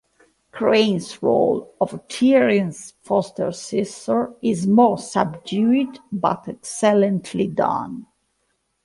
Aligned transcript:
Crain's 0.51 1.21
role 1.21 1.75
of 1.79 2.01
Tierney's 2.07 2.95
foster-sister 3.03 4.33
is 4.41 4.65
more 4.65 4.97
subdued 4.97 5.99
but 6.11 6.47
excellently 6.47 7.45
done. 7.47 8.07